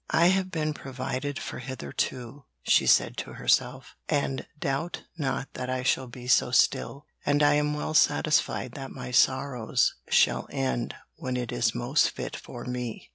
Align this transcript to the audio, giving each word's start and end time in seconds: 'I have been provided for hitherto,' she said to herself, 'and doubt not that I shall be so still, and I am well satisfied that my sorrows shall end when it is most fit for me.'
'I 0.09 0.25
have 0.29 0.49
been 0.49 0.73
provided 0.73 1.37
for 1.37 1.59
hitherto,' 1.59 2.45
she 2.63 2.87
said 2.87 3.17
to 3.17 3.33
herself, 3.33 3.95
'and 4.09 4.47
doubt 4.57 5.03
not 5.15 5.53
that 5.53 5.69
I 5.69 5.83
shall 5.83 6.07
be 6.07 6.27
so 6.27 6.49
still, 6.49 7.05
and 7.23 7.43
I 7.43 7.53
am 7.53 7.75
well 7.75 7.93
satisfied 7.93 8.71
that 8.71 8.89
my 8.89 9.11
sorrows 9.11 9.93
shall 10.09 10.47
end 10.49 10.95
when 11.17 11.37
it 11.37 11.51
is 11.51 11.75
most 11.75 12.09
fit 12.09 12.35
for 12.35 12.65
me.' 12.65 13.09